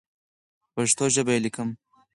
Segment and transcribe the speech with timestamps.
[0.73, 1.69] په پښتو ژبه یې لیکم.